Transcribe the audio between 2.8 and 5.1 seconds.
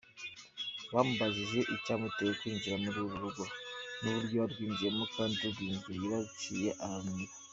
muri uru rugo n’uburyo yarwinjiyemo